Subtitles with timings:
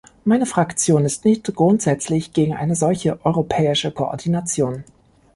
[0.25, 4.83] Meine Fraktion ist nicht grundsätzlich gegen eine solche europäische Koordination.